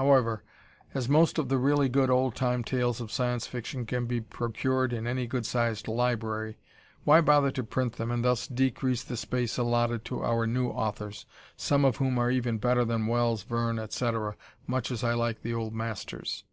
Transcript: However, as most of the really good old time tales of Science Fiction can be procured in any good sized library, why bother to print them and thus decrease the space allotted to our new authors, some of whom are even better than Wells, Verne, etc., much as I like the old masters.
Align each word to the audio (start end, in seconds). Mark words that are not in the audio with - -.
However, 0.00 0.44
as 0.94 1.08
most 1.08 1.38
of 1.38 1.48
the 1.48 1.58
really 1.58 1.88
good 1.88 2.08
old 2.08 2.36
time 2.36 2.62
tales 2.62 3.00
of 3.00 3.10
Science 3.10 3.48
Fiction 3.48 3.84
can 3.84 4.06
be 4.06 4.20
procured 4.20 4.92
in 4.92 5.08
any 5.08 5.26
good 5.26 5.44
sized 5.44 5.88
library, 5.88 6.56
why 7.02 7.20
bother 7.20 7.50
to 7.50 7.64
print 7.64 7.94
them 7.94 8.12
and 8.12 8.24
thus 8.24 8.46
decrease 8.46 9.02
the 9.02 9.16
space 9.16 9.58
allotted 9.58 10.04
to 10.04 10.22
our 10.22 10.46
new 10.46 10.68
authors, 10.68 11.26
some 11.56 11.84
of 11.84 11.96
whom 11.96 12.16
are 12.16 12.30
even 12.30 12.58
better 12.58 12.84
than 12.84 13.08
Wells, 13.08 13.42
Verne, 13.42 13.80
etc., 13.80 14.36
much 14.68 14.92
as 14.92 15.02
I 15.02 15.14
like 15.14 15.42
the 15.42 15.52
old 15.54 15.74
masters. 15.74 16.44